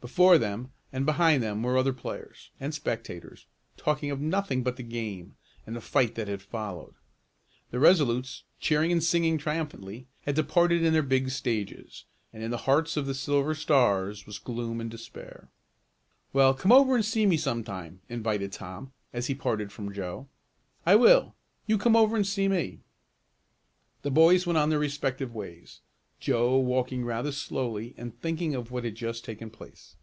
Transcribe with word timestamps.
Before 0.00 0.38
them 0.38 0.72
and 0.92 1.04
behind 1.04 1.42
them 1.42 1.60
were 1.64 1.76
other 1.76 1.92
players 1.92 2.52
and 2.60 2.72
spectators, 2.72 3.46
talking 3.76 4.12
of 4.12 4.20
nothing 4.20 4.62
but 4.62 4.76
the 4.76 4.84
game 4.84 5.36
and 5.66 5.74
the 5.74 5.80
fight 5.80 6.14
that 6.14 6.28
had 6.28 6.40
followed. 6.40 6.94
The 7.72 7.80
Resolutes, 7.80 8.44
cheering 8.60 8.92
and 8.92 9.02
singing 9.02 9.38
triumphantly, 9.38 10.06
had 10.22 10.36
departed 10.36 10.84
in 10.84 10.92
their 10.92 11.02
big 11.02 11.30
stages, 11.30 12.04
and 12.32 12.44
in 12.44 12.52
the 12.52 12.58
hearts 12.58 12.96
of 12.96 13.06
the 13.06 13.14
Silver 13.14 13.56
Stars 13.56 14.24
was 14.24 14.38
gloom 14.38 14.80
and 14.80 14.88
despair. 14.90 15.50
"Well, 16.32 16.54
come 16.54 16.70
over 16.70 16.94
and 16.94 17.04
see 17.04 17.26
me 17.26 17.36
sometime," 17.36 18.00
invited 18.08 18.52
Tom, 18.52 18.92
as 19.12 19.26
he 19.26 19.34
parted 19.34 19.72
from 19.72 19.92
Joe. 19.92 20.28
"I 20.86 20.94
will. 20.94 21.34
You 21.66 21.76
come 21.76 21.96
over 21.96 22.14
and 22.14 22.26
see 22.26 22.46
me." 22.46 22.82
The 24.02 24.12
boys 24.12 24.46
went 24.46 24.70
their 24.70 24.78
respective 24.78 25.34
ways 25.34 25.80
Joe 26.20 26.58
walking 26.58 27.04
rather 27.04 27.30
slowly 27.30 27.94
and 27.96 28.20
thinking 28.20 28.52
of 28.56 28.72
what 28.72 28.82
had 28.82 28.96
just 28.96 29.24
taken 29.24 29.50
place. 29.50 29.94